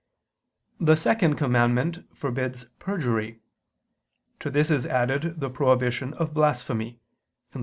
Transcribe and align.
The 0.79 0.95
second 0.95 1.35
commandment 1.35 2.09
forbids 2.17 2.63
perjury. 2.79 3.39
To 4.39 4.49
this 4.49 4.71
is 4.71 4.87
added 4.87 5.39
the 5.39 5.49
prohibition 5.51 6.15
of 6.15 6.33
blasphemy 6.33 6.99
(Lev. 7.53 7.59